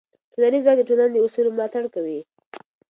ټولنیز 0.33 0.61
ځواک 0.63 0.77
د 0.77 0.81
ټولنې 0.89 1.11
د 1.13 1.17
اصولو 1.25 1.53
ملاتړ 1.55 1.83
کوي. 1.95 2.19